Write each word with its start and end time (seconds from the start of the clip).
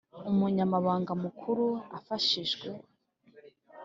Umunyamabanga 0.29 1.11
Mukuru 1.23 1.65
afashijwe 1.97 2.67